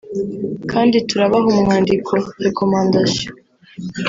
[0.71, 2.13] kandi turabaha urwandiko
[2.45, 3.31] (Recommandation)